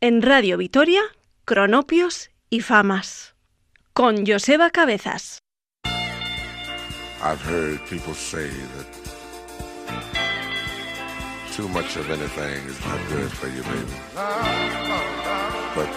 [0.00, 1.02] En Radio Vitoria,
[1.44, 3.34] Cronopios y Famas.
[3.94, 5.40] Con Joseba Cabezas.
[7.20, 8.86] I've heard people say that
[11.52, 13.92] too much of anything is not good for you, baby.
[15.74, 15.88] But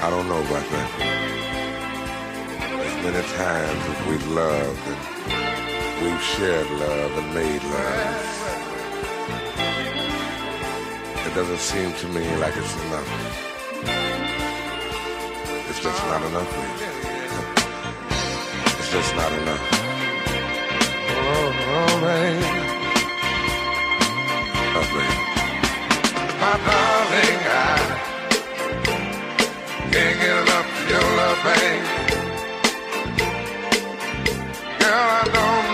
[0.00, 0.90] I don't know about that.
[2.80, 8.63] As many times as we've loved and we've shared love and made love,
[11.34, 13.08] it doesn't seem to me like it's enough.
[15.68, 16.84] It's just not enough, baby.
[18.78, 19.60] It's just not enough.
[21.10, 22.46] Oh, oh baby.
[24.78, 25.16] Oh, baby.
[26.38, 27.74] My darling, I
[29.90, 31.84] can't get enough of your love, babe.
[34.78, 35.73] Girl, I don't know, I don't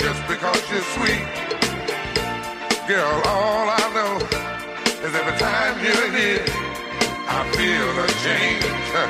[0.00, 1.26] Just because you're sweet?
[2.88, 4.16] Girl, all I know
[5.04, 6.44] is every time you're here,
[7.28, 8.64] I feel a change,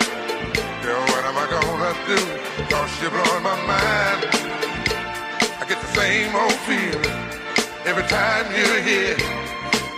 [0.83, 2.19] Girl, what am I gonna do?
[2.69, 4.21] Cause you're blowing my mind.
[5.61, 7.19] I get the same old feeling
[7.85, 9.17] every time you're here.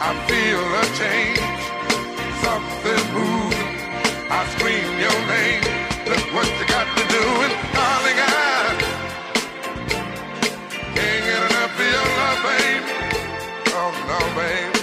[0.01, 1.63] I feel a change,
[2.43, 3.71] something moving.
[4.29, 5.63] I scream your name.
[6.09, 8.27] Look what you got to do, and darling, I
[10.95, 12.91] can't get enough of your love, baby.
[13.79, 14.79] Oh no, baby.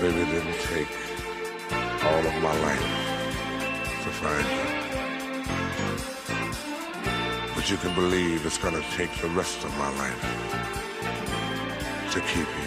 [0.00, 1.05] Baby, didn't take
[2.06, 2.88] all of my life
[4.04, 4.66] to find you.
[7.54, 10.22] But you can believe it's gonna take the rest of my life
[12.12, 12.65] to keep you.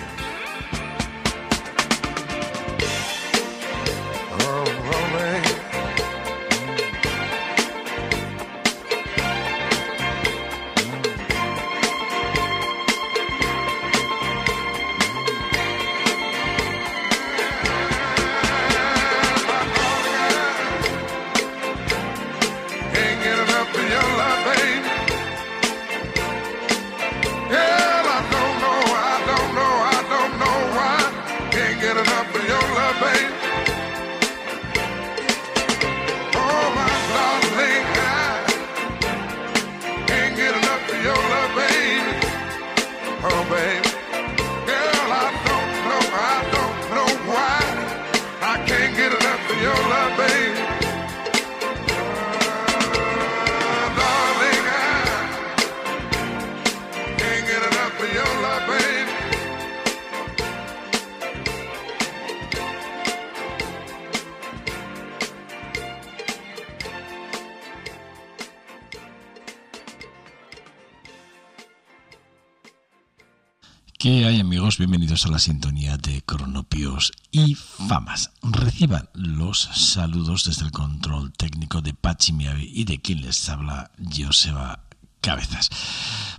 [74.80, 78.32] Bienvenidos a la sintonía de Cronopios y Famas.
[78.42, 83.92] Reciban los saludos desde el control técnico de Pachi Miavi y de quien les habla
[84.10, 84.86] Joseba
[85.20, 85.70] Cabezas.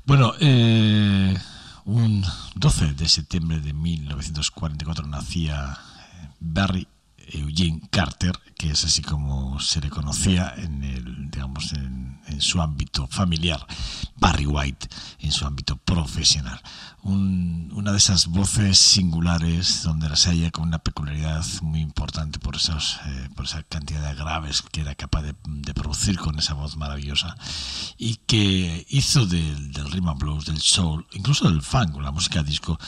[0.07, 1.37] Bueno, eh,
[1.85, 5.77] un 12 de septiembre de 1944 nacía
[6.39, 6.89] Barry
[7.19, 13.07] Eugene Carter, que es así como se le conocía en el, digamos, en su ámbito
[13.07, 13.67] familiar,
[14.17, 14.89] Barry White
[15.19, 16.61] en su ámbito profesional.
[17.03, 22.57] Un, una de esas voces singulares donde las haya con una peculiaridad muy importante por,
[22.57, 26.55] esos, eh, por esa cantidad de graves que era capaz de, de, producir con esa
[26.55, 27.37] voz maravillosa
[27.97, 32.43] y que hizo del, del rhythm and blues, del soul, incluso del funk, la música
[32.43, 32.79] disco,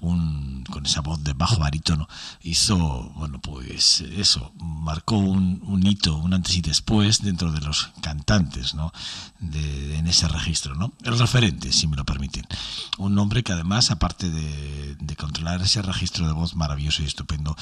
[0.00, 2.08] un, con esa voz de bajo barítono,
[2.42, 2.76] hizo,
[3.16, 8.74] bueno, pues eso, marcó un, un hito, un antes y después dentro de los cantantes,
[8.74, 8.92] ¿no?
[9.40, 10.92] De, en ese registro, ¿no?
[11.04, 12.46] El referente, si me lo permiten.
[12.98, 17.54] Un hombre que además, aparte de, controlar ese registro de voz maravilloso y estupendo,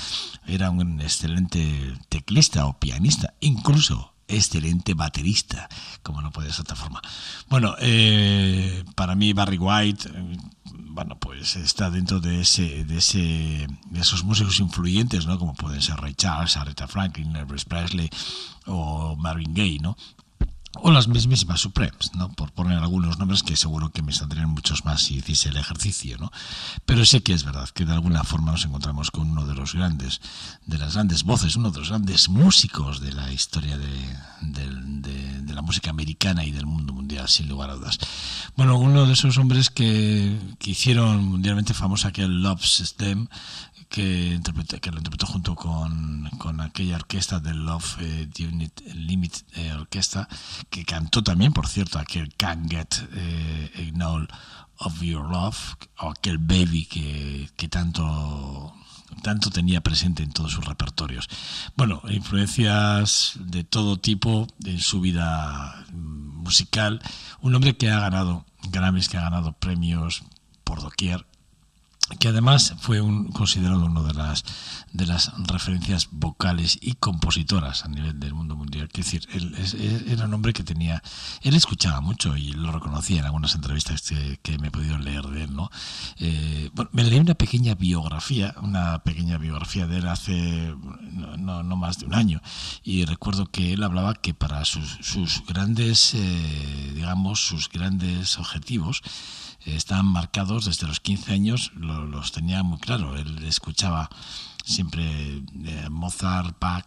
[0.46, 5.68] era un excelente teclista o pianista, incluso excelente baterista,
[6.02, 7.02] como no puede ser de otra forma.
[7.50, 13.66] Bueno, eh, para mí Barry White, eh, bueno, pues está dentro de ese, de ese,
[13.90, 15.38] de esos músicos influyentes, ¿no?
[15.38, 18.08] Como pueden ser Ray Charles, Aretha Franklin, Elvis Presley
[18.64, 19.98] o Marvin Gaye, ¿no?
[20.76, 22.32] O las mismísimas Supremes, ¿no?
[22.32, 26.16] por poner algunos nombres que seguro que me saldrían muchos más si hiciese el ejercicio,
[26.18, 26.30] ¿no?
[26.86, 29.74] Pero sé que es verdad que de alguna forma nos encontramos con uno de los
[29.74, 30.20] grandes,
[30.66, 33.88] de las grandes voces, uno de los grandes músicos de la historia de,
[34.42, 37.98] de, de, de la música americana y del mundo mundial, sin lugar a dudas.
[38.56, 43.26] Bueno, uno de esos hombres que, que hicieron mundialmente famoso aquel Love System,
[43.90, 44.40] que,
[44.92, 50.28] lo interpretó junto con, con aquella orquesta del Love eh, Unit Limit eh, Orquesta,
[50.70, 53.92] que cantó también, por cierto, aquel Can't Get eh,
[54.78, 58.72] of Your Love, o aquel Baby que, que tanto
[59.22, 61.28] tanto tenía presente en todos sus repertorios.
[61.76, 67.02] Bueno, influencias de todo tipo en su vida musical.
[67.40, 70.22] Un hombre que ha ganado Grammys, que ha ganado premios
[70.64, 71.26] por doquier
[72.18, 74.44] que además fue un, considerado uno de las
[74.92, 78.88] de las referencias vocales y compositoras a nivel del mundo mundial.
[78.92, 81.02] Es decir, él, era un hombre que tenía,
[81.42, 84.02] él escuchaba mucho y lo reconocía en algunas entrevistas
[84.42, 85.70] que, me he podido leer de él, ¿no?
[86.18, 90.74] Eh, bueno, me leí una pequeña biografía, una pequeña biografía de él hace
[91.12, 92.42] no, no, no más de un año
[92.82, 99.02] y recuerdo que él hablaba que para sus, sus grandes, eh, digamos, sus grandes objetivos
[99.64, 103.16] estaban marcados desde los 15 años, lo, los tenía muy claro.
[103.16, 104.10] Él escuchaba
[104.64, 106.86] siempre eh, Mozart, Bach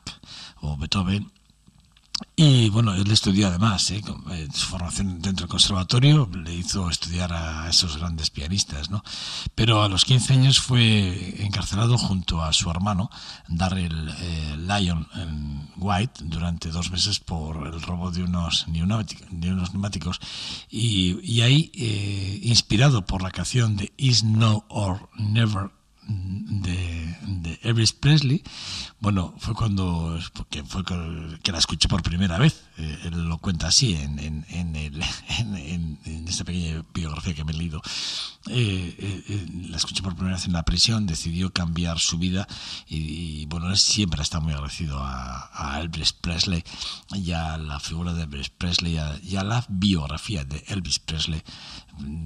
[0.62, 1.32] o Beethoven.
[2.36, 4.02] Y bueno, él estudió además, ¿eh?
[4.54, 9.04] su formación dentro del conservatorio le hizo estudiar a esos grandes pianistas, ¿no?
[9.54, 13.10] Pero a los 15 años fue encarcelado junto a su hermano,
[13.48, 15.08] Darrell eh, Lyon
[15.78, 18.82] White, durante dos meses por el robo de unos, de
[19.52, 20.20] unos neumáticos.
[20.70, 25.70] Y, y ahí, eh, inspirado por la canción de Is No or Never
[26.08, 28.44] de, Elvis Presley,
[29.00, 32.64] bueno, fue cuando porque fue que la escuché por primera vez.
[32.78, 35.02] Eh, él lo cuenta así en, en, en, el,
[36.28, 37.82] esta pequeña biografía que me he leído.
[38.48, 42.48] Eh, eh, la escuché por primera vez en la prisión, decidió cambiar su vida
[42.88, 46.64] y, y bueno, él siempre está muy agradecido a, Elvis Presley
[47.14, 51.42] y a la figura de Elvis Presley y y a la biografía de Elvis Presley,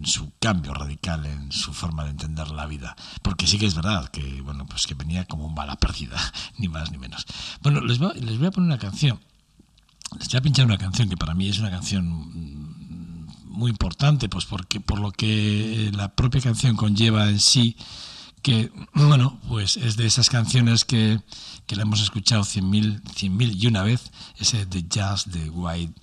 [0.04, 2.96] su cambio radical en su forma de entender la vida.
[3.22, 6.18] Porque sí que es verdad que, bueno, pues que venía como un bala perdida,
[6.58, 7.26] ni más ni menos.
[7.62, 9.20] Bueno, les voy, les voy a poner una canción.
[10.20, 12.68] Les voy a pinchar una canción que para mí es una canción
[13.46, 17.76] muy importante, pues porque por lo que la propia canción conlleva en sí,
[18.48, 21.20] que bueno, pues es de esas canciones que,
[21.66, 25.50] que la hemos escuchado cien mil, cien mil y una vez, ese de jazz de
[25.50, 25.94] White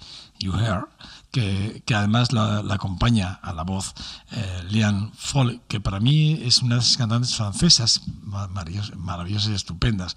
[0.41, 0.87] You Hear,
[1.31, 3.95] que, que, además la, acompaña a la voz
[4.33, 10.15] eh, Lian Foley, que para mí es una de esas cantantes francesas maravillosas, y estupendas.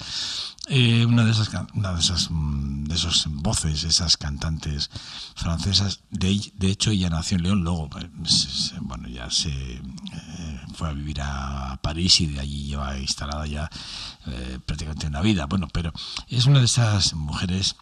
[0.68, 4.90] Eh, una de esas, una de esas, de esas voces, esas cantantes
[5.34, 6.02] francesas.
[6.12, 9.82] De, de hecho, ella nació en León, luego, pues, bueno, ya se eh,
[10.78, 13.70] fue a vivir a París y de allí lleva instalada ya
[14.28, 15.48] eh, prácticamente una vida.
[15.48, 15.92] Bueno, pero
[16.30, 17.76] es una de esas mujeres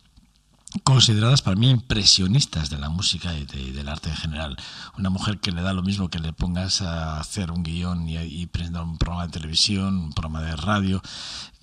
[0.84, 4.58] consideradas para mí impresionistas de la música y de, del arte en general.
[4.98, 8.18] Una mujer que le da lo mismo que le pongas a hacer un guion y,
[8.18, 11.02] y presentar un programa de televisión, un programa de radio,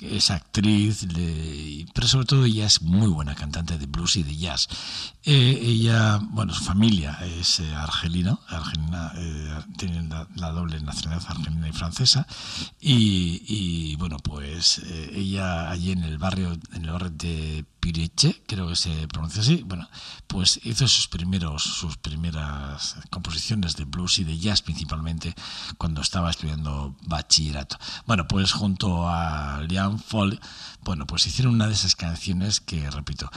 [0.02, 1.06] es actriz,
[1.94, 4.68] pero sobre todo ella es muy buena cantante de blues y de jazz.
[5.24, 11.68] Eh, ella, bueno, su familia es eh, argelina, argelina eh, tiene la, doble nacionalidad argelina
[11.68, 12.26] y francesa,
[12.80, 14.78] y, bueno, pues
[15.12, 19.64] ella allí en el barrio, en el barrio de Pireche, creo que se pronuncia así,
[19.66, 19.88] bueno,
[20.28, 25.34] pues hizo sus primeros, sus primeras composiciones de blues y de jazz principalmente
[25.78, 27.76] cuando estaba estudiando bachillerato.
[28.06, 30.40] Bueno, pues junto a Liam Fall,
[30.82, 33.30] bueno, pues hicieron una de esas canciones que, repito,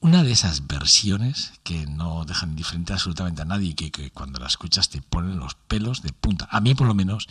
[0.00, 4.46] una de esas versiones que no dejan indiferente absolutamente a nadie y que, cuando la
[4.46, 6.48] escuchas te ponen los pelos de punta.
[6.50, 7.28] A mí por lo menos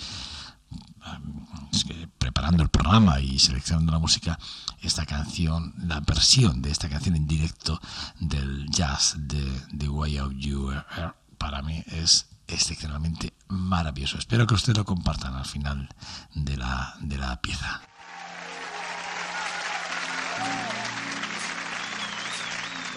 [2.18, 4.38] preparando el programa y seleccionando la música,
[4.82, 7.82] esta canción, la versión de esta canción en directo
[8.20, 9.44] del jazz de
[9.78, 10.72] The Way of You
[11.38, 14.18] para mí es excepcionalmente maravilloso.
[14.18, 15.90] Espero que ustedes lo compartan al final
[16.36, 17.82] de la, de la pieza.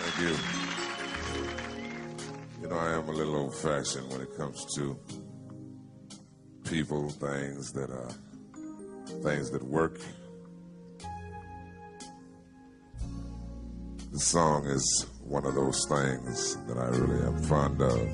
[0.05, 0.37] Thank you.
[2.61, 4.99] You know, I am a little old fashioned when it comes to
[6.69, 8.11] people, things that are
[9.23, 9.99] things that work.
[14.13, 18.07] The song is one of those things that I really am fond of.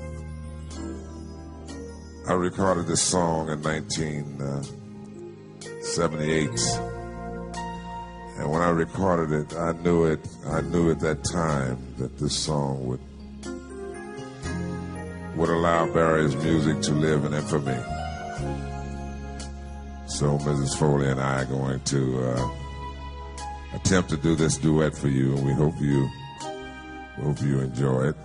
[2.29, 6.57] I recorded this song in 1978,
[8.41, 10.19] and when I recorded it, I knew it.
[10.47, 12.99] I knew at that time that this song would
[15.35, 17.77] would allow Barry's music to live in infamy.
[20.07, 20.75] So Mrs.
[20.77, 22.49] Foley and I are going to uh,
[23.75, 26.09] attempt to do this duet for you, and we hope you
[27.21, 28.15] hope you enjoy it.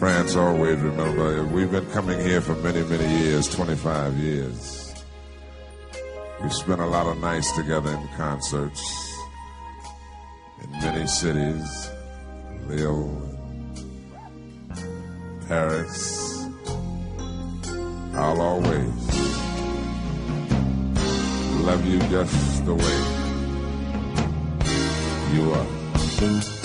[0.00, 4.79] France always remember we've been coming here for many many years, 25 years.
[6.42, 9.14] We've spent a lot of nights together in concerts
[10.62, 11.90] in many cities,
[12.66, 13.38] Lille,
[15.46, 16.46] Paris.
[18.14, 19.10] I'll always
[21.60, 23.20] love you just the way
[25.34, 26.59] you are.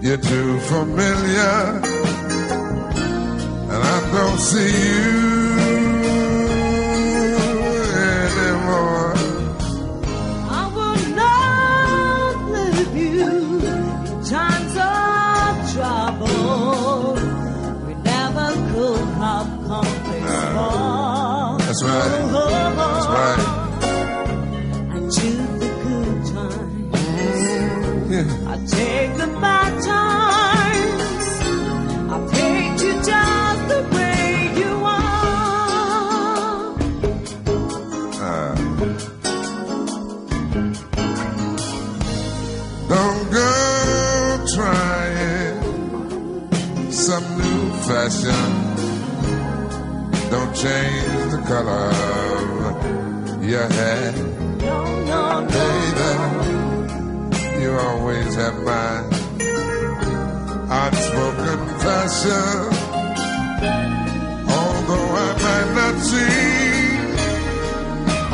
[0.02, 1.56] you're too familiar,
[3.72, 5.33] and I don't see you
[51.46, 51.92] color
[53.42, 54.12] your hair.
[54.12, 55.48] No, no, no.
[55.56, 56.10] Baby,
[57.60, 58.92] you always have my
[60.82, 62.58] unspoken passion.
[64.56, 66.40] Although I might not see,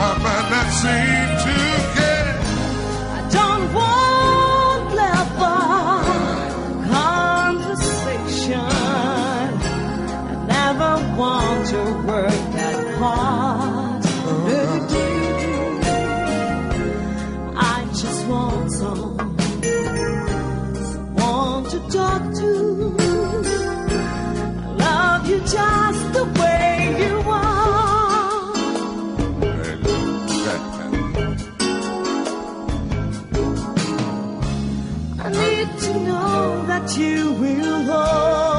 [0.06, 1.19] I might not seem
[35.60, 38.49] To know that you will always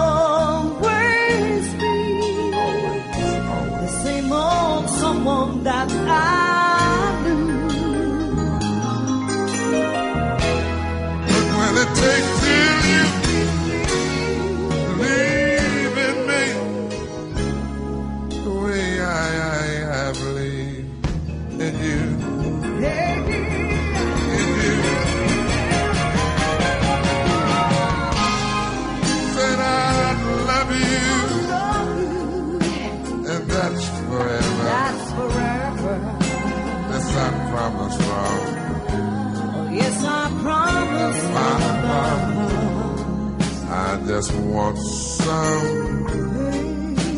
[44.22, 46.08] just want some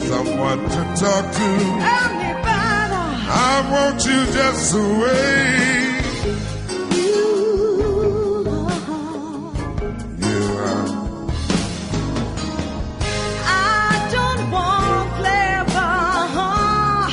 [0.04, 1.50] someone to talk to.
[3.36, 6.00] I want you just the way
[7.06, 7.24] you
[10.64, 10.88] are.
[13.46, 15.90] I don't want clever
[16.24, 17.08] uh-huh,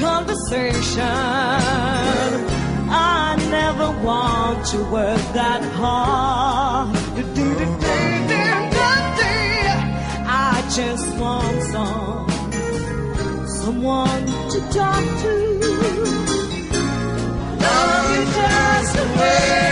[0.00, 1.14] conversation.
[2.92, 6.29] I never want to work that hard.
[14.72, 15.32] Talk to.
[17.58, 19.69] Love you just the way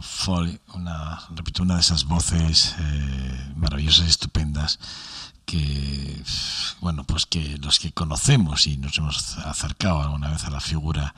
[0.00, 4.78] Liam Foley, una, repito, una de esas voces eh, maravillosas y estupendas
[5.44, 6.22] que,
[6.80, 11.14] bueno, pues que los que conocemos y nos hemos acercado alguna vez a la figura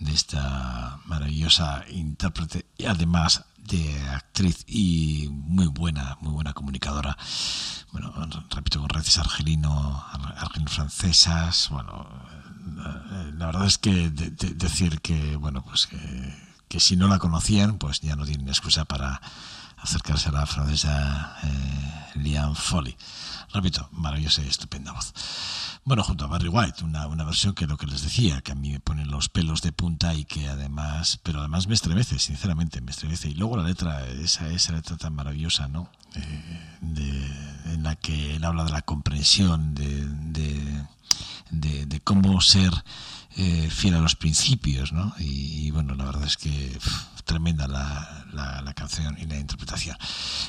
[0.00, 7.16] de esta maravillosa intérprete y además de actriz y muy buena, muy buena comunicadora.
[7.92, 8.12] Bueno,
[8.50, 10.02] repito, con raíces argelino,
[10.36, 12.06] argelino francesas, bueno,
[12.78, 15.96] eh, la verdad es que de- decir que bueno pues que,
[16.72, 19.20] que si no la conocían pues ya no tienen excusa para
[19.76, 22.96] acercarse a la francesa eh, Liam Foley.
[23.52, 25.12] Repito maravillosa y estupenda voz.
[25.84, 28.54] Bueno junto a Barry White una, una versión que lo que les decía que a
[28.54, 32.80] mí me pone los pelos de punta y que además pero además me estremece sinceramente
[32.80, 33.28] me estremece.
[33.28, 38.44] Y luego la letra esa esa letra tan maravillosa no Eh, en la que él
[38.44, 40.06] habla de la comprensión de,
[41.50, 42.72] de cómo ser
[43.36, 45.12] eh, fiel a los principios, ¿no?
[45.18, 49.38] Y, y, bueno, la verdad es que uf, tremenda la, la- la canción y la
[49.38, 49.96] interpretación.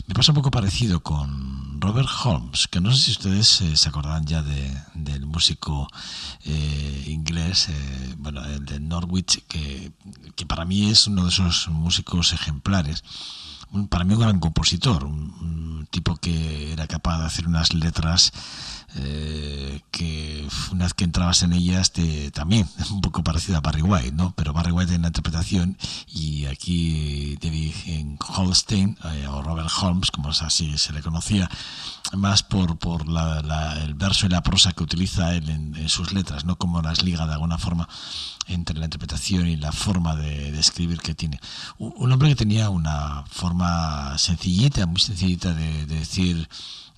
[0.07, 3.89] Me pasa un poco parecido con Robert Holmes, que no sé si ustedes eh, se
[3.89, 5.87] acordarán ya de- del músico
[6.45, 9.91] eh, inglés, eh, bueno, el de Norwich, que,
[10.35, 13.03] que para mí es uno de esos músicos ejemplares
[13.89, 18.31] para mí un gran compositor, un, un tipo que era capaz de hacer unas letras
[18.95, 23.62] eh, que una vez que entrabas en ellas te, también es un poco parecido a
[23.62, 24.34] Barry White, ¿no?
[24.36, 25.77] Pero Barry White en la interpretación
[26.08, 27.73] y aquí David
[28.36, 31.49] Holstein eh, o Robert Holmes, como es así se le conocía,
[32.13, 35.89] más por, por la- la- el verso y la prosa que utiliza él en, en
[35.89, 37.88] sus letras, no como las liga de alguna forma
[38.47, 41.39] entre la interpretación y la forma de, de escribir que tiene.
[41.77, 46.49] Un, un hombre que tenía una forma sencillita, muy sencillita de, de decir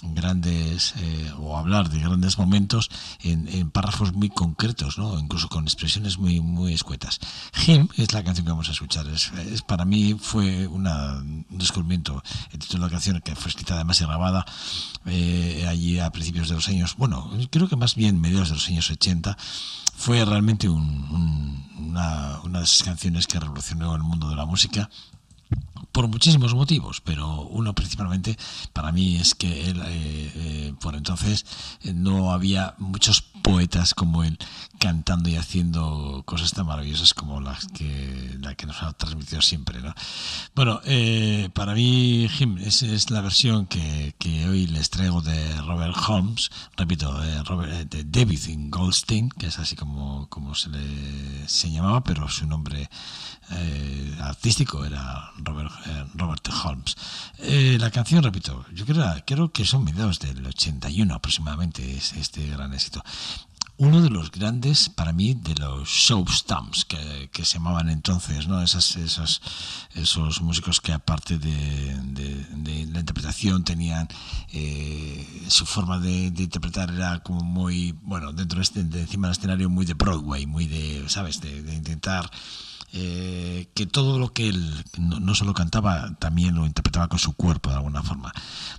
[0.03, 2.89] grandes eh, o hablar de grandes momentos
[3.21, 5.17] en, en párrafos muy concretos, ¿no?
[5.17, 7.19] incluso con expresiones muy muy escuetas.
[7.65, 9.07] Him es la canción que vamos a escuchar.
[9.07, 12.21] Es, es- para mí fue una- un descubrimiento.
[12.51, 14.45] El título de la canción que fue escrita además y grabada
[15.05, 18.67] eh, allí a principios de los años, bueno, creo que más bien mediados de los
[18.67, 19.37] años 80
[19.95, 24.45] fue realmente un- un- una, una de esas canciones que revolucionó el mundo de la
[24.45, 24.89] música
[25.95, 28.37] por muchísimos motivos, pero uno principalmente
[28.73, 31.45] para mí es que él, eh, eh, por entonces
[31.83, 34.37] eh, no había muchos poetas como él
[34.77, 39.81] cantando y haciendo cosas tan maravillosas como las que, la que nos ha transmitido siempre.
[39.81, 39.93] ¿no?
[40.53, 45.95] Bueno, eh, para mí, Jim, es, la versión que, que hoy les traigo de Robert
[46.09, 47.09] Holmes, repito,
[47.45, 52.27] Robert- eh, de David Goldstein, que es así como, como se le se llamaba, pero
[52.27, 52.89] su nombre
[54.29, 56.95] artístico era Robert, eh, Robert Holmes.
[57.39, 62.47] Eh, la canción, repito, yo creo, creo que son mediados del 81 aproximadamente es este
[62.47, 63.03] gran éxito.
[63.77, 68.47] Uno de los grandes, para mí, de los show stumps que, que se llamaban entonces,
[68.47, 68.61] ¿no?
[68.61, 69.41] Esas, esas,
[69.95, 74.07] esos músicos que aparte de, de- de la interpretación tenían
[74.53, 79.37] eh, su forma de, de interpretar era como muy, bueno, dentro de, este, encima del
[79.37, 81.41] escenario muy de Broadway, muy de, ¿sabes?
[81.41, 82.31] De intentar
[82.97, 87.33] eh, que todo lo que él no, no solo cantaba, también lo interpretaba con su
[87.33, 88.31] cuerpo de alguna forma.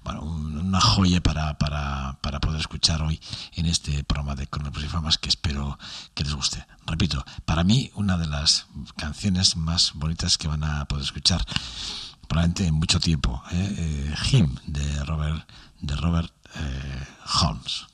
[0.04, 3.20] Bueno, un- una joya para, para, para poder escuchar hoy
[3.56, 5.78] en este programa de Cronopios y Famas que espero
[6.14, 6.66] que les guste.
[6.86, 11.44] Repito, para mí una de las canciones más bonitas que van a poder escuchar
[12.26, 13.42] probablemente en mucho tiempo.
[13.52, 13.74] ¿eh?
[13.78, 15.46] Eh, Him de Robert,
[15.80, 17.06] de Robert eh,
[17.42, 17.86] Holmes.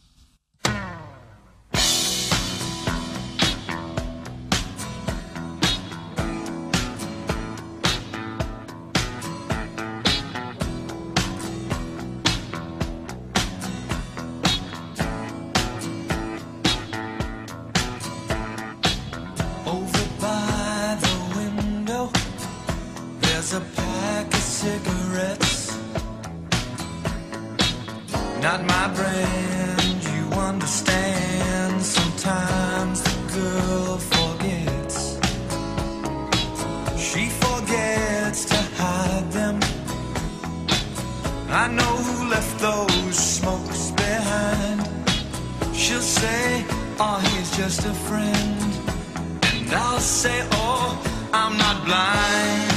[50.02, 51.00] Say, oh,
[51.32, 52.71] I'm not blind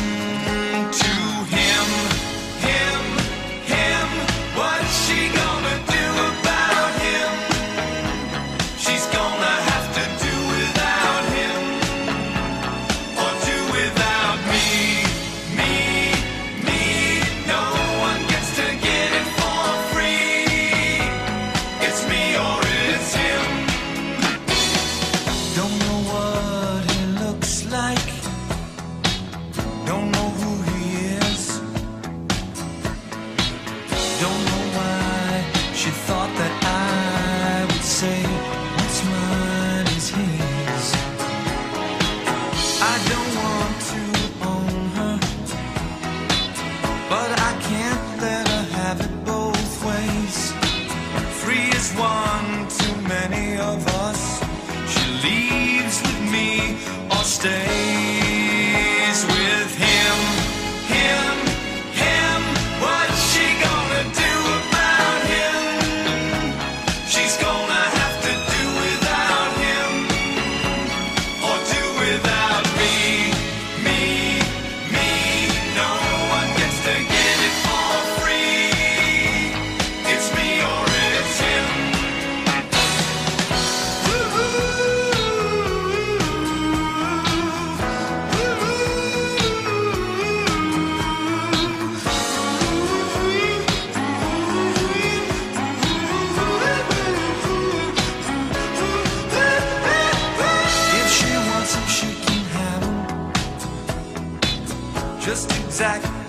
[105.75, 106.24] exact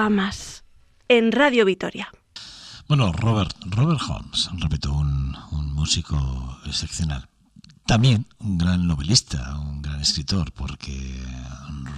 [0.00, 0.64] famas
[1.08, 2.08] en Radio Vitoria.
[2.88, 7.28] Bueno, Robert, Robert Holmes, repito, un, un músico excepcional.
[7.84, 11.22] También un gran novelista, un gran escritor, porque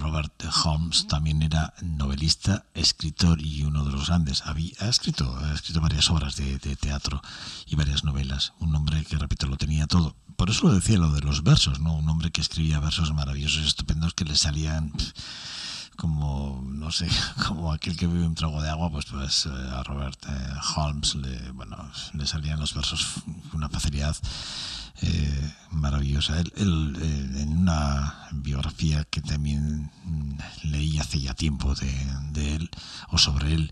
[0.01, 0.33] Robert
[0.65, 4.41] Holmes también era novelista, escritor y uno de los grandes.
[4.41, 7.21] Había, ha, escrito, ha escrito varias obras de, de teatro
[7.67, 8.51] y varias novelas.
[8.59, 10.17] Un hombre que, repito, lo tenía todo.
[10.35, 11.93] Por eso lo decía lo de los versos, ¿no?
[11.95, 15.13] Un hombre que escribía versos maravillosos, estupendos, que le salían pff,
[15.95, 17.07] como no sé,
[17.47, 21.15] como aquel que bebe un trago de agua, pues pues eh, a Robert eh, Holmes
[21.15, 21.77] le, bueno,
[22.13, 23.05] le salían los versos
[23.49, 24.15] con una facilidad
[25.01, 26.39] eh, maravillosa.
[26.39, 29.91] Él, eh, en una biografía que también
[30.63, 32.69] leí hace ya tiempo de, él
[33.09, 33.71] o sobre él,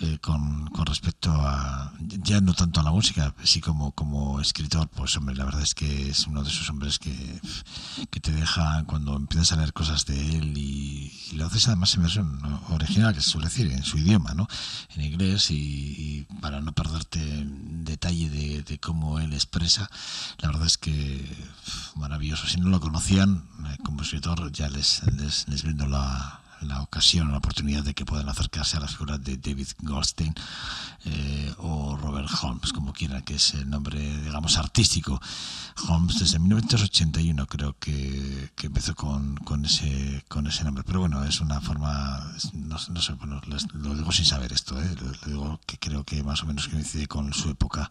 [0.00, 4.88] eh, con, con respecto a, ya no tanto a la música, sí como, como escritor,
[4.88, 7.40] pues hombre, la verdad es que es uno de esos hombres que,
[8.10, 12.02] que te deja cuando empiezas a leer cosas de él y, lo haces además en
[12.02, 14.46] versión original, que suele decir, en su idioma, ¿no?
[14.94, 19.90] En inglés y, y para no perderte detalle de, de cómo él expresa,
[20.38, 21.24] la verdad es que
[21.96, 22.46] maravilloso.
[22.46, 23.44] Si no lo conocían
[23.84, 28.28] como escritor, ya les, les, les brindo la, la ocasión, la oportunidad de que puedan
[28.28, 30.34] acercarse a la figura de David Goldstein
[31.04, 35.20] eh, o Robert Holmes, como quieran, que es el nombre, digamos, artístico.
[35.88, 40.84] Holmes desde 1981 creo que, que empezó con, con, ese, con ese nombre.
[40.84, 43.16] Pero bueno, es una forma, no, sé,
[43.74, 44.94] lo digo sin saber esto, ¿eh?
[45.00, 47.90] lo, lo digo que creo que más o menos coincide con su época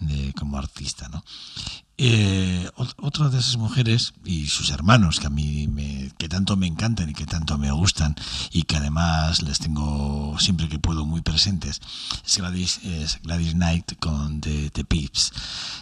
[0.00, 1.22] de, como artista, ¿no?
[1.98, 6.54] Eh, ot- otra de esas mujeres y sus hermanos que a mí me, que tanto
[6.54, 8.14] me encantan y que tanto me gustan
[8.52, 11.80] y que además les tengo siempre que puedo muy presentes
[12.22, 12.80] es Gladys,
[13.22, 15.32] Gladys Knight con The, The Pips.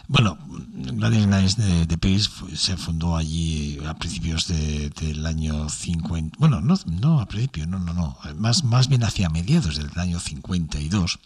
[0.06, 0.38] Bueno,
[0.72, 6.36] Gladys Knight de The Pips se fundó allí a principios de- del año 50.
[6.38, 8.16] Bueno, no, no a principio, no, no, no.
[8.36, 11.18] Más, más bien hacia mediados del año 52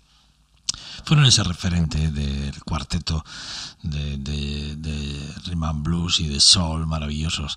[1.05, 3.25] fueron ese referente del cuarteto
[3.83, 4.77] de, de,
[5.63, 7.57] and blues y de soul maravillosos.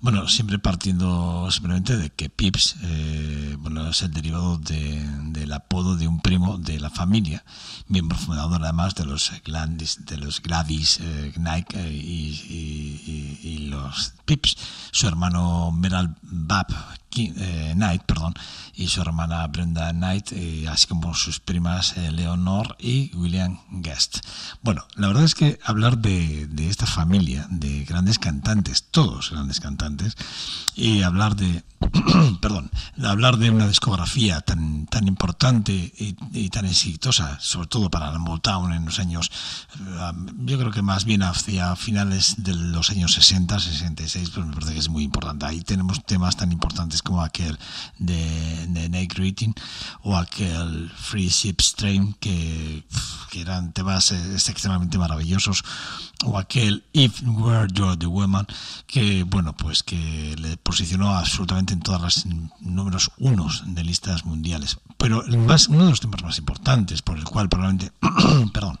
[0.00, 5.96] Bueno, siempre partiendo simplemente de que Pips eh, bueno, es el derivado de- del apodo
[5.96, 7.44] de un primo de la familia,
[7.86, 14.56] miembro fundador además de los Gladys, de los Gladys eh, Knight eh, y, los Pips.
[14.90, 16.66] Su hermano Meral Bab
[17.16, 18.34] eh, Knight, perdón,
[18.74, 24.18] y su hermana Brenda Knight, eh, así como sus primas eh, Leonor y William Guest.
[24.62, 30.16] Bueno, la verdad es que hablar de, esta familia de grandes cantantes, todos grandes cantantes,
[30.74, 31.64] y hablar de,
[32.40, 32.70] perdón,
[33.04, 38.72] hablar de una discografía tan, tan importante y, tan exitosa, sobre todo para la Motown
[38.72, 39.30] en los años,
[40.38, 44.72] yo creo que más bien hacia finales de los años 60, 66, pues me parece
[44.74, 45.44] que es muy importante.
[45.46, 47.58] Ahí tenemos temas tan importantes como aquel
[47.98, 49.54] de, de Night Greeting
[50.02, 52.84] o aquel Free Ship Train, que,
[53.30, 55.62] que eran temas eh, extremadamente maravillosos,
[56.24, 58.46] o aquel If Were You're the Woman,
[58.86, 62.26] que bueno, pues que le posicionó absolutamente en todas las
[62.60, 64.78] números unos de listas mundiales.
[64.98, 67.92] Pero el más, uno de los temas más importantes, por el cual probablemente,
[68.52, 68.78] perdón,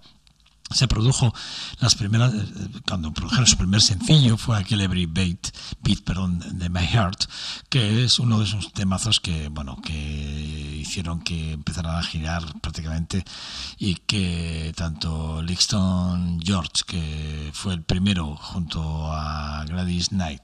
[0.74, 1.32] se produjo
[1.80, 2.44] las primeras eh,
[2.86, 5.48] cuando produjeron su primer sencillo fue aquel Every Beat,
[5.82, 7.24] Beat perdón, de My Heart
[7.68, 13.24] que es uno de esos temazos que bueno que hicieron que empezaran a girar prácticamente
[13.78, 20.42] y que tanto Lixton George que fue el primero junto a Gladys Knight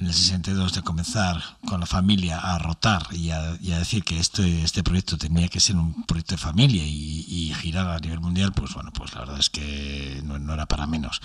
[0.00, 4.62] en el 62 de comenzar con la familia a rotar y a, decir que este,
[4.62, 8.72] este proyecto tenía que ser un proyecto de familia y, girar a nivel mundial, pues
[8.72, 11.20] bueno, pues la verdad es que no, era para menos.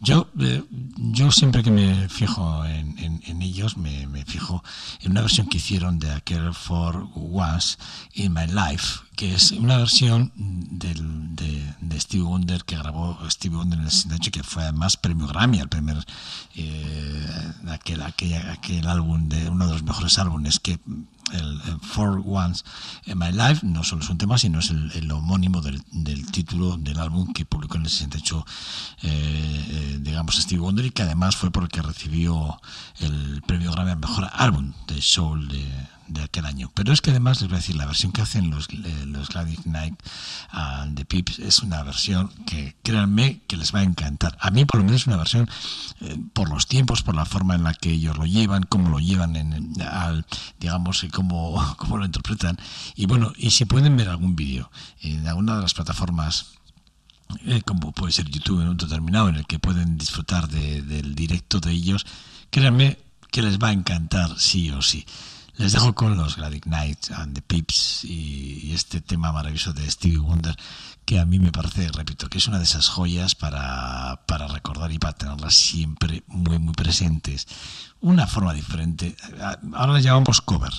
[0.00, 0.62] Yo, eh,
[0.98, 4.62] yo siempre que me fijo en ellos, me, me fijo
[5.00, 7.78] en una versión que hicieron de aquel For Once
[8.14, 13.58] in My Life, que es una versión del, de, de Stevie Wonder que grabó Stevie
[13.58, 15.98] Wonder en el 68, que fue además premio Grammy, el primer
[16.56, 20.80] eh, aquel, aquel, aquel álbum de uno de los mejores álbumes que
[21.32, 22.64] el, el For Once
[23.06, 26.30] in My Life no solo es un tema, sino es el, el homónimo del, del
[26.30, 28.46] título del álbum que publicó en el 68,
[29.02, 32.60] eh, eh, digamos, Stevie Wonder, y que además fue por el que recibió
[32.98, 36.70] el premio Grammy al mejor álbum de soul de, aquel año.
[36.74, 39.28] Pero es que además les voy a decir, la versión que hacen los, eh, los
[39.28, 39.94] Gladys Knight
[40.50, 44.36] and the Pips es una versión que créanme que les va a encantar.
[44.40, 45.48] A mí por lo menos es una versión
[46.00, 48.98] eh, por los tiempos, por la forma en la que ellos lo llevan, cómo lo
[48.98, 50.26] llevan, en, al,
[50.58, 52.58] digamos, cómo lo interpretan.
[52.94, 54.70] Y bueno, y si pueden ver algún vídeo
[55.02, 56.46] en alguna de las plataformas
[57.46, 61.14] eh, como puede ser YouTube en un determinado, en el que pueden disfrutar de- del
[61.14, 62.04] directo de ellos,
[62.50, 62.98] créanme
[63.30, 65.06] que les va a encantar sí o sí.
[65.56, 70.18] Les dejo con los Gladys Knights and the Pips y este tema maravilloso de Stevie
[70.18, 70.56] Wonder
[71.04, 74.92] que a mí me parece, repito, que es una de esas joyas para, para recordar
[74.92, 77.46] y para tenerlas siempre muy, muy presentes.
[78.00, 79.16] Una forma diferente.
[79.72, 80.72] Ahora las llamamos cover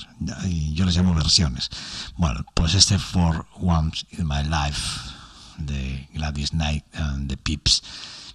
[0.73, 1.69] yo les llamo versiones.
[2.17, 5.09] Bueno, pues este For Once in My Life
[5.57, 7.83] de Gladys Knight and the Pips,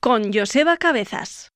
[0.00, 1.50] Con Joseba Cabezas.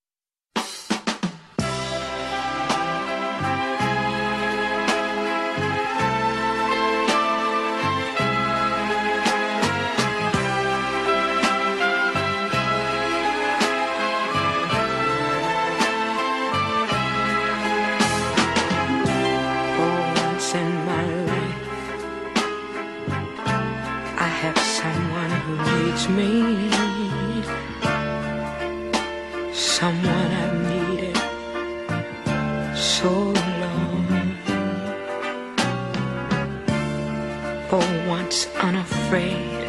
[39.13, 39.63] Unafraid,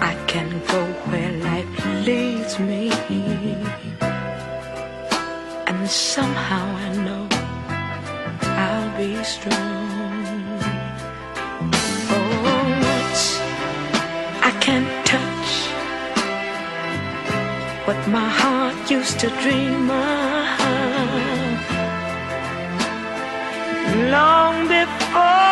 [0.00, 2.90] I can go where life leads me.
[5.66, 7.28] And somehow I know
[8.42, 10.60] I'll be strong.
[11.60, 12.24] Oh, For
[12.92, 13.24] once,
[14.42, 15.50] I can't touch
[17.86, 20.46] what my heart used to dream of.
[24.10, 25.45] Long before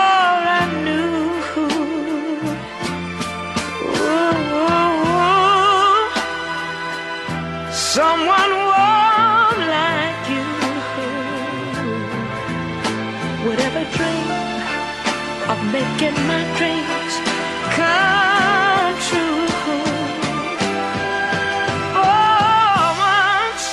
[7.95, 10.47] someone warm like you
[13.45, 14.29] would ever dream
[15.53, 17.15] of making my dreams
[17.79, 19.47] come true.
[21.95, 22.27] For
[23.15, 23.67] once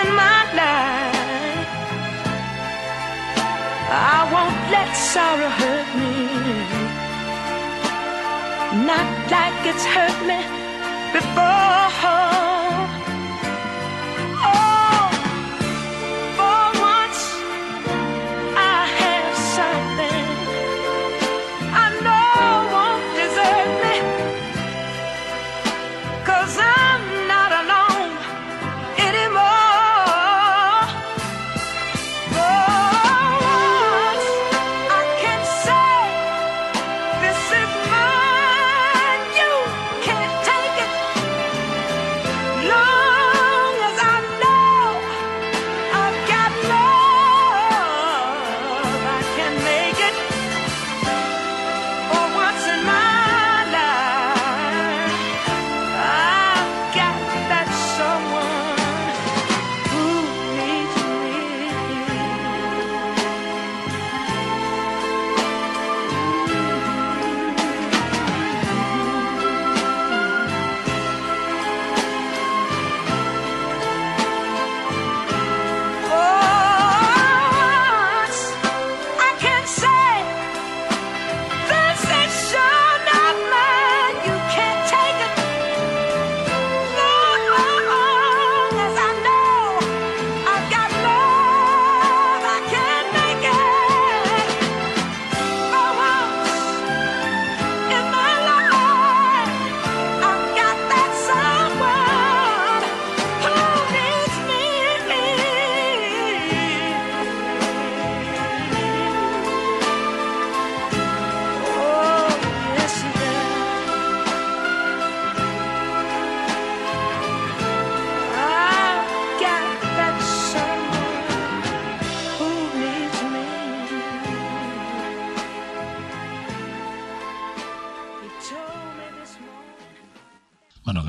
[0.00, 1.68] in my life,
[3.92, 6.14] I won't let sorrow hurt me.
[8.88, 10.40] Not like it's hurt me
[11.12, 12.45] before.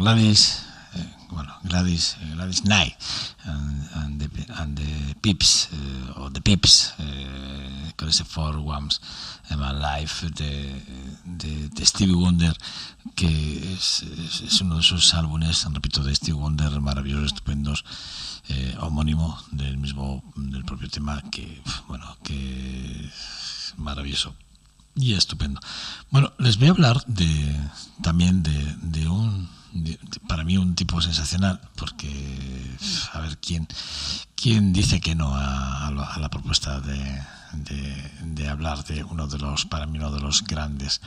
[0.07, 0.63] Gladys,
[0.95, 6.93] eh, bueno, Gladys, eh, Gladys and, and, the, and the Pips, eh, o The Pips,
[7.97, 9.01] con ese Four Whams
[9.49, 10.81] in My Life de,
[11.25, 12.55] de, Stevie Wonder,
[13.15, 14.05] que es,
[14.45, 17.83] es, uno de esos álbumes, repito, de Stevie Wonder maravillosos, estupendos,
[18.79, 23.11] homónimo del mismo, del propio tema, que, bueno, que
[23.75, 24.33] maravilloso
[24.97, 25.59] y estupendo.
[26.11, 27.55] Bueno, les voy a hablar de
[28.01, 29.49] también de, de un
[30.27, 32.09] para mí un tipo sensacional porque
[33.13, 33.67] a ver quién
[34.35, 37.21] quién dice que no a, a la- a la propuesta de,
[38.23, 40.99] de, hablar de uno de los para mí uno de los grandes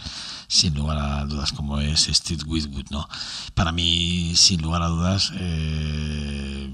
[0.46, 3.08] sin lugar a dudas como es Steve Whitwood no
[3.54, 6.72] para mí sin lugar a dudas eh,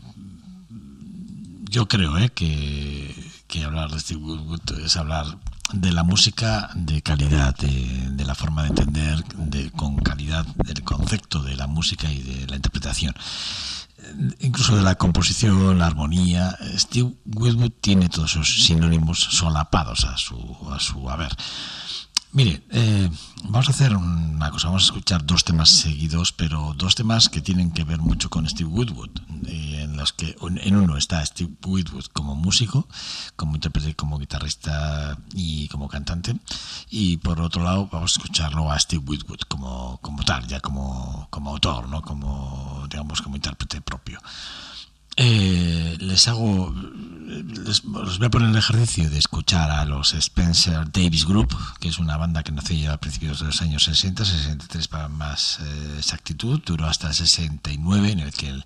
[1.70, 3.14] yo creo eh, que,
[3.48, 5.38] que hablar de Steve Winwood es hablar
[5.72, 10.82] de la música de calidad, de, de la forma de entender de, con calidad del
[10.82, 13.14] concepto de la música y de la interpretación.
[14.40, 16.56] incluso de la composición, la armonía.
[16.76, 20.38] Steve Winwood tiene todos esos sinónimos solapados a su,
[20.72, 21.34] a su haber.
[22.36, 23.08] Mire, eh,
[23.44, 27.40] vamos a hacer una cosa, vamos a escuchar dos temas seguidos, pero dos temas que
[27.40, 29.08] tienen que ver mucho con Steve Woodwood,
[29.46, 32.88] eh, en los que en uno está Steve Woodwood como músico,
[33.36, 36.36] como intérprete, como guitarrista y como cantante,
[36.90, 41.28] y por otro lado vamos a escucharlo a Steve Woodwood como, como tal, ya como,
[41.30, 42.02] como autor, ¿no?
[42.02, 44.20] como digamos como intérprete propio.
[45.18, 51.24] Eh, les hago, les, voy a poner el ejercicio de escuchar a los Spencer Davis
[51.24, 55.08] Group, que es una banda que nació a principios de los años 60, 63 para
[55.08, 58.64] más eh, exactitud, duró hasta el 69, en el que el,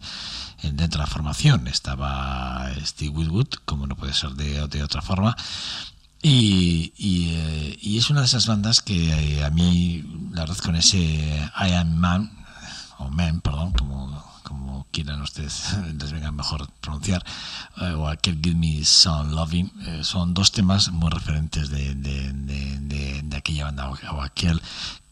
[0.62, 5.36] en- dentro de la formación estaba Steve Woodwood, como no puede ser de, otra forma.
[6.22, 10.98] Eh, y es una de esas bandas que eh, a mí, la verdad, con ese
[10.98, 12.30] I Am Man,
[12.98, 17.24] o Man, perdón, como, como quieran ustedes les venga mejor pronunciar,
[17.80, 22.32] eh, o aquel Give Me Some Loving, eh, son dos temas muy referentes de, de,
[22.32, 22.78] de,
[23.22, 24.60] de- aquella banda, o, aquel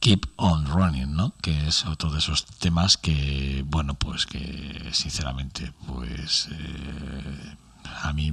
[0.01, 1.33] Keep On Running, ¿no?
[1.41, 6.49] Que es otro de esos temas que, bueno, pues que sinceramente, pues...
[6.51, 7.55] eh,
[8.03, 8.33] a mí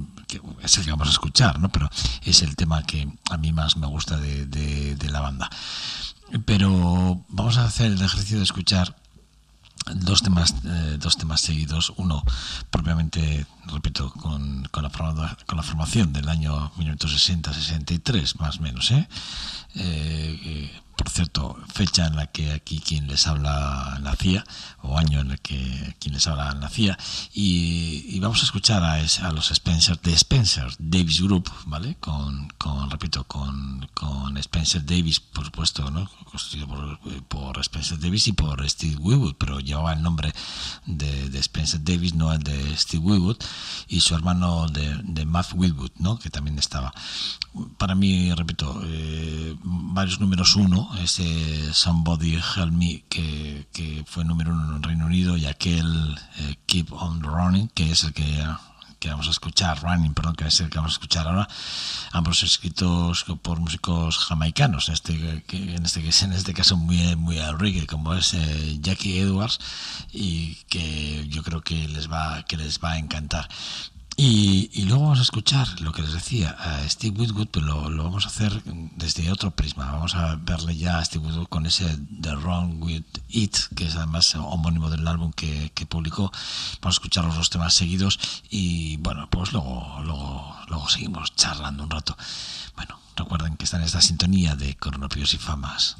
[0.62, 1.70] es el que vamos a escuchar, ¿no?
[1.70, 1.88] Pero
[2.22, 5.48] es el tema que a mí más me gusta de- de la banda.
[6.44, 8.96] Pero vamos a hacer el ejercicio de escuchar
[9.94, 12.22] dos temas eh, dos temas seguidos uno
[12.70, 14.90] propiamente repito con, con, la,
[15.46, 19.08] con la formación del año 1960 63 más o menos ¿eh?
[19.74, 24.44] Eh, eh, por cierto fecha en la que aquí quien les habla nacía
[24.82, 26.98] o año en el que quien les habla nacía
[27.34, 32.48] y, y vamos a escuchar a, a los Spencer de Spencer Davis Group vale con,
[32.58, 38.32] con repito con, con Spencer Davis por supuesto no constituido por, por Spencer Davis y
[38.32, 40.32] por Steve Winwood pero llevaba el nombre
[40.86, 43.36] de, Spencer Davis no el de Steve Winwood
[43.88, 46.92] y su hermano de, de Matt Winwood no que también estaba.
[47.78, 54.52] Para mí repito eh, varios números uno ese Somebody Help Me que, que fue número
[54.52, 58.44] uno en Reino Unido y aquel eh, Keep on Running que es el que
[58.98, 61.48] que vamos a escuchar, Running, perdón, que es el que vamos a escuchar ahora,
[62.12, 67.56] ambos escritos por músicos jamaicanos, este, que, en este, en este caso muy, muy al
[67.86, 69.58] como es eh, Jackie Edwards,
[70.12, 73.48] y que yo creo que les va, que les va a encantar.
[74.18, 77.90] Y, y luego vamos a escuchar lo que les decía a Steve Woodwood, pero lo,
[77.90, 79.92] lo vamos a hacer desde otro prisma.
[79.92, 83.94] Vamos a verle ya a Steve Woodwood con ese The Wrong With It, que es
[83.94, 86.32] además homónimo del álbum que, que publicó.
[86.80, 91.84] Vamos a escuchar los dos temas seguidos y bueno, pues luego, luego, luego seguimos charlando
[91.84, 92.16] un rato.
[92.74, 95.98] Bueno, recuerden que está en esta sintonía de Cronopios y Famas.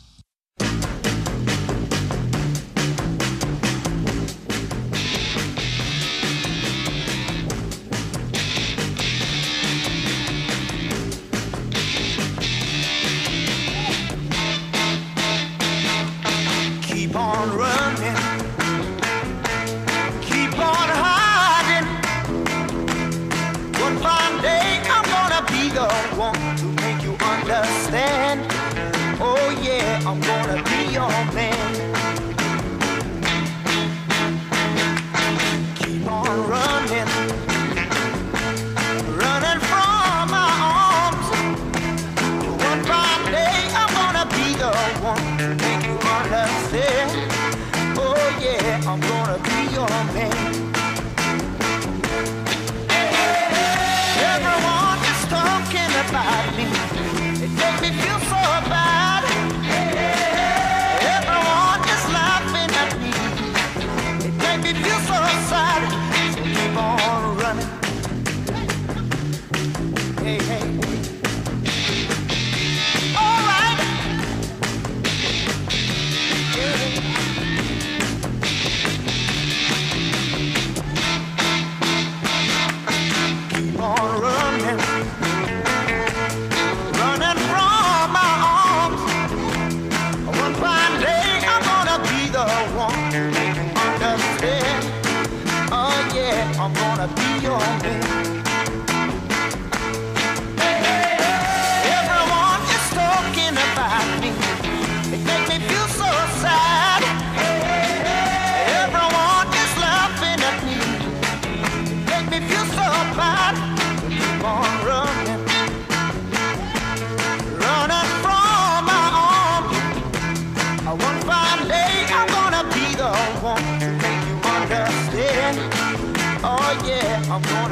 [17.17, 18.26] On running.
[49.97, 50.56] homem.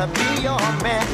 [0.05, 1.14] wanna be your man.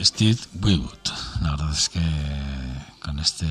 [0.00, 1.06] Steve Winwood,
[1.42, 2.00] la verdad es que
[3.02, 3.46] con este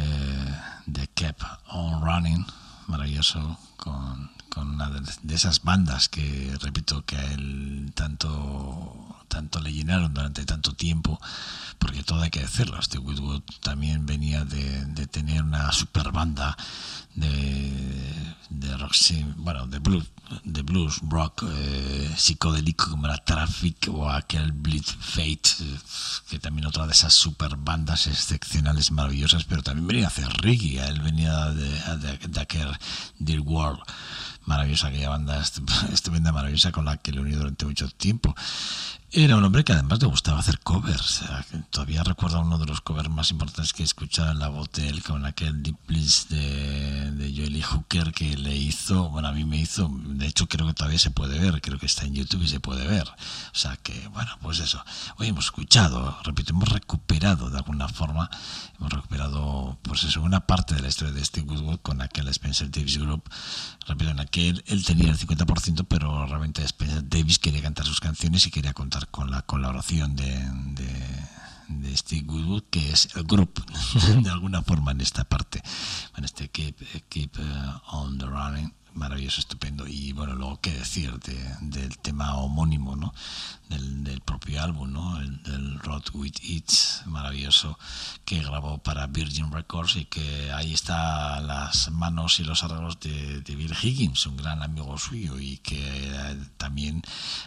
[0.92, 2.44] The Kept On Running,
[2.88, 9.72] maravilloso, con, con una de, esas bandas que, repito, que a él tanto, tanto le
[9.72, 11.20] llenaron durante tanto tiempo,
[11.78, 16.58] porque todo hay que decirlo, Steve Winwood también venía de tener una super banda
[17.16, 17.72] de,
[18.50, 18.94] de rock,
[19.38, 20.06] bueno, de blues,
[20.44, 25.50] de blues rock eh, psicodélico como era Traffic o aquel Bleed Fate,
[26.30, 30.80] que también otra de esas super bandas excepcionales, maravillosas, pero también venía a hacer reggae,
[30.88, 32.70] él venía de, de, de aquel
[33.20, 33.80] Dear World
[34.46, 38.36] maravillosa aquella banda estu- estupenda, maravillosa con la que le uní durante mucho tiempo.
[39.18, 41.24] Era un hombre que además le gustaba hacer covers.
[41.70, 44.90] Todavía recuerdo uno de los covers más importantes que he escuchado en la voz de
[44.90, 49.46] él con aquel Deep Bliss de, de Joely Hooker que le hizo, bueno, a mí
[49.46, 52.44] me hizo, de hecho creo que todavía se puede ver, creo que está en YouTube
[52.44, 53.08] y se puede ver.
[53.08, 54.84] O sea que, bueno, pues eso.
[55.16, 58.30] Hoy hemos escuchado, repito, hemos recuperado de alguna forma,
[58.80, 62.70] hemos recuperado, pues eso, una parte de la historia de Steve Woodward con aquel Spencer
[62.70, 63.24] Davis Group.
[63.88, 68.46] Repito, en aquel él tenía el 50%, pero realmente Spencer Davis quería cantar sus canciones
[68.48, 71.26] y quería contar con la colaboración de, de,
[71.70, 73.62] de Steve Woodward, que es el grupo,
[74.22, 75.62] de alguna forma, en esta parte,
[76.18, 79.88] en este Keep, keep uh, on the Running maravilloso, estupendo.
[79.88, 83.14] Y bueno, luego qué decir de, del tema homónimo, ¿no?
[83.70, 85.20] Del, del propio álbum, ¿no?
[85.20, 87.78] El, del Road with It's, maravilloso,
[88.24, 93.42] que grabó para Virgin Records y que ahí está las manos y los arreglos de,
[93.56, 97.02] Bill Higgins, un gran amigo suyo y que eh, también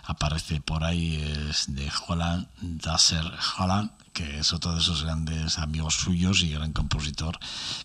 [0.04, 3.24] aparece por ahí es de Holland, Dasser
[3.58, 7.38] Holland, que es otro de esos grandes amigos suyos y gran compositor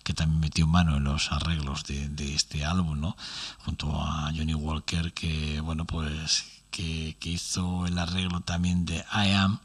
[0.04, 3.16] que también metió mano en los arreglos de, de este álbum, ¿no?
[3.60, 9.30] Junto a Johnny Walker, que bueno, pues que, que hizo el arreglo también de I
[9.30, 9.60] Am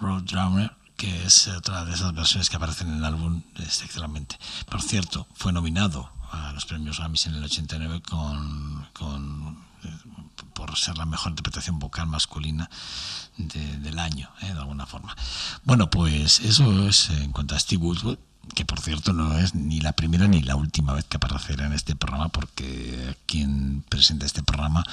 [0.00, 4.38] Roadrunner, que es otra de esas versiones que aparecen en el álbum excepcionalmente.
[4.70, 9.90] Por cierto, fue nominado a los premios Grammys en el 89 con, con eh,
[10.54, 12.70] por ser la mejor interpretación vocal masculina
[13.36, 14.46] de- del año, ¿eh?
[14.46, 15.14] de alguna forma.
[15.64, 18.18] Bueno, pues eso es en cuanto a Steve Woodward,
[18.54, 21.72] que por cierto no es ni la primera ni la última vez que aparecerá en
[21.72, 24.84] este programa, porque quien presenta este programa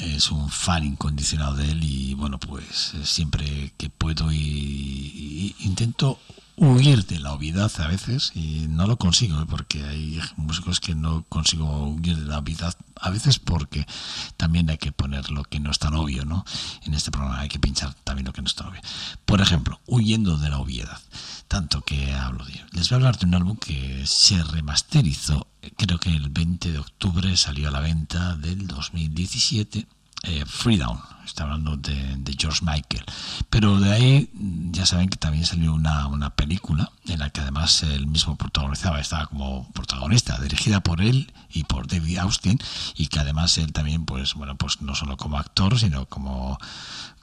[0.00, 6.18] es un fan incondicionado de él y bueno, pues siempre que puedo y, y intento
[6.56, 9.46] huir de la obviedad a veces y no lo consigo ¿eh?
[9.48, 13.86] porque hay músicos que no consigo huir de la obviedad a veces porque
[14.36, 16.44] también hay que poner lo que no es tan obvio ¿no?
[16.84, 18.80] en este programa hay que pinchar también lo que no es tan obvio
[19.26, 20.98] por ejemplo huyendo de la obviedad
[21.48, 25.98] tanto que hablo de les voy a hablar de un álbum que se remasterizó creo
[25.98, 29.86] que el 20 de octubre salió a la venta del 2017
[30.26, 33.04] eh, Freedown, está hablando de, George Michael.
[33.48, 34.30] Pero de ahí
[34.70, 39.00] ya saben que también salió una, una película en la que además él mismo protagonizaba,
[39.00, 42.58] estaba como protagonista, dirigida por él y por David Austin,
[42.96, 46.58] y que además él también, pues bueno, pues no solo como actor, sino como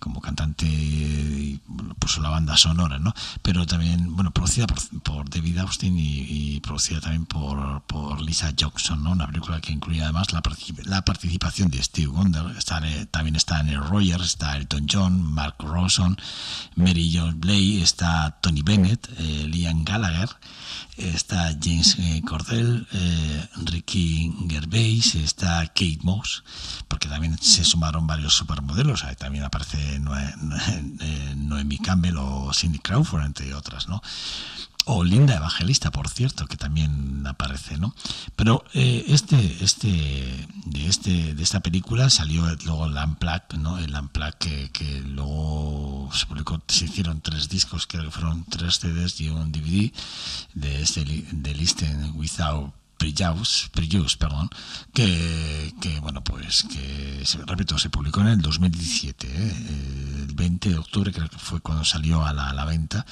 [0.04, 1.62] como cantante y
[1.98, 3.14] puso la banda sonora, ¿no?
[3.42, 9.02] Pero también, bueno, producida por, David Austin y, y, producida también por, por Lisa Jackson,
[9.02, 9.12] ¿no?
[9.12, 10.42] Una película que incluye además la,
[10.84, 12.82] la participación de Steve Wonder, está,
[13.12, 16.18] también está en el Rogers, está Elton John, Mark Ronson,
[16.76, 20.30] Mary Jo Bley, está Tony Bennett, eh, Liam Gallagher,
[20.98, 26.44] está James eh, Cordell, eh, Ricky Gervais, está Kate Moss,
[26.88, 30.34] porque también se sumaron varios supermodelos, ahí también aparece Noe,
[31.36, 34.02] Noemi Campbell o Cindy Crawford, entre otras, ¿no?
[34.86, 37.96] O Linda Evangelista, por cierto, que también aparece, ¿no?
[38.36, 43.78] Pero eh, este, este, de este, de esta película salió luego el Unplugged, ¿no?
[43.78, 48.80] El Unplugged que, que luego se publicó, se hicieron tres discos, creo que fueron tres
[48.80, 49.92] CDs y un DVD
[50.54, 52.74] de este de Listen Without
[53.04, 54.50] Prejuice perdón,
[54.94, 60.26] que, que, bueno, pues que, repito, se publicó en el 2017, ¿eh?
[60.28, 63.06] el 20 de octubre creo que fue cuando salió a la, a la venta.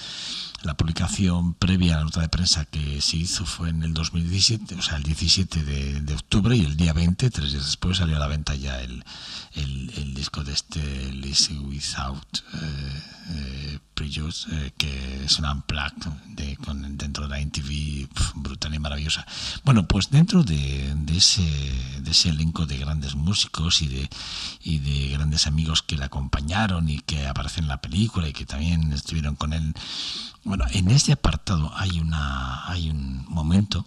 [0.63, 4.75] La publicación previa a la nota de prensa que se hizo fue en el 2017,
[4.75, 8.19] o sea, el 17 de, octubre y el día 20, tres días después, salió a
[8.19, 9.03] la venta ya el,
[9.55, 10.79] el, disco de este
[11.13, 17.43] Listen Without eh, eh, Prejuice, eh, que es una unplugged de, con, dentro de la
[17.43, 19.25] MTV brutal y maravillosa.
[19.63, 21.41] Bueno, pues dentro de, de, ese,
[22.01, 24.09] de ese elenco de grandes músicos y de,
[24.63, 28.45] y de grandes amigos que le acompañaron y que aparecen en la película y que
[28.45, 29.73] también estuvieron con él,
[30.43, 33.85] bueno, en este apartado hay, una, hay un momento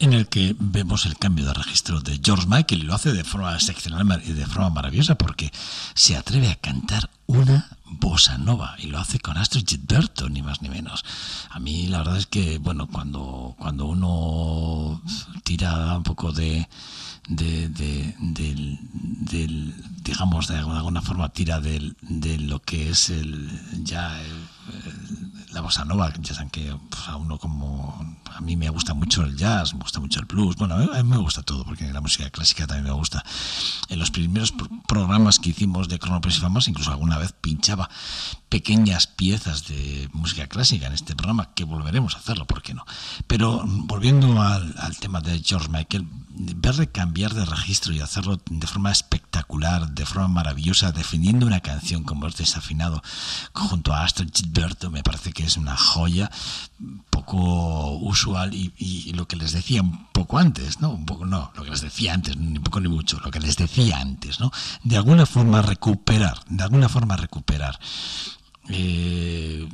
[0.00, 3.22] en el que vemos el cambio de registro de George Michael y lo hace de
[3.24, 5.52] forma excepcional y de forma maravillosa porque
[5.94, 10.60] se atreve a cantar una bossa nova y lo hace con Astrid Gilberto, ni más
[10.62, 11.04] ni menos.
[11.50, 15.00] A mí la verdad es que, bueno, cuando, cuando uno
[15.44, 16.68] tira un poco de,
[17.28, 23.48] de, de- del, del- digamos, de alguna, forma tira del, de lo que es el
[23.84, 24.20] ya
[25.54, 27.94] la bossa nova, ya saben que pues, a uno como
[28.36, 30.88] a mí me gusta mucho el jazz, me gusta mucho el blues, bueno, a mí,
[31.04, 33.24] me gusta todo, porque la música clásica también me gusta.
[33.88, 37.88] En los primeros pro- programas que hicimos de Cronopios y Famas, incluso alguna vez pinchaba
[38.48, 42.84] pequeñas piezas de música clásica en este programa, que volveremos a hacerlo, ¿por qué no?
[43.28, 48.66] Pero volviendo al, al tema de George Michael, verle cambiar de registro y hacerlo de
[48.66, 53.00] forma espectacular, de forma maravillosa, defendiendo una canción como es desafinado
[53.52, 56.30] junto a Astrid Gilberto, me parece que es una joya
[57.10, 60.90] poco usual y, y lo que les decía un poco antes, ¿no?
[60.90, 63.56] Un poco no, lo que les decía antes, ni poco ni mucho, lo que les
[63.56, 64.50] decía antes, ¿no?
[64.82, 67.78] De alguna forma recuperar, de alguna forma recuperar
[68.68, 69.68] eh,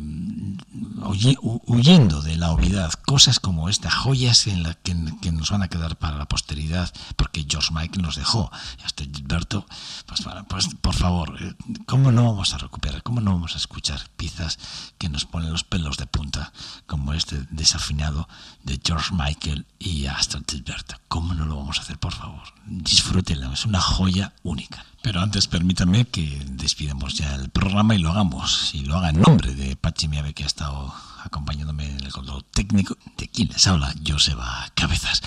[1.03, 5.63] huye- hu- huyendo de la obviedad, cosas como esta, joyas en la que, nos van
[5.63, 9.67] a quedar para la posteridad, porque George Michael nos dejó, y hasta Gilberto,
[10.07, 11.55] pues, pues por favor, eh,
[11.87, 14.59] ¿cómo no vamos a recuperar, cómo no vamos a escuchar piezas
[14.99, 16.53] que nos ponen los pelos de punta,
[16.87, 18.29] como este desafinado
[18.65, 20.97] de George Michael y hasta Gilberto?
[21.09, 22.43] ¿Cómo no lo vamos a hacer, por favor?
[22.67, 24.85] Disfrútenlo, es una joya única.
[25.03, 29.21] Pero antes permítanme que despidamos ya el programa y lo hagamos, y lo haga en
[29.21, 30.93] nombre de Pachi Miave que ha estado
[31.25, 35.23] acompañándome en el control técnico, de quien les habla, Joseba Cabezas.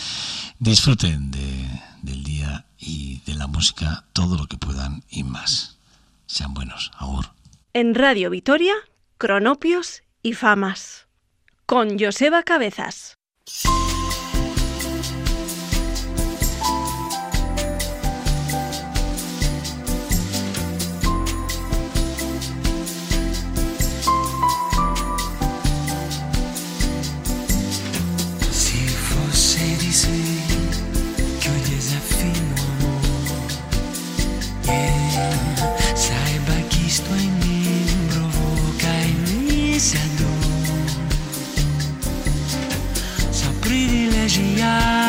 [0.59, 5.77] Disfruten de- del día y de la música todo lo que puedan y más.
[6.27, 7.25] Sean buenos, agur.
[7.73, 8.73] En Radio Vitoria,
[9.17, 11.07] Cronopios y Famas.
[11.65, 13.15] Con Joseba Cabezas.
[44.35, 45.02] elogiar.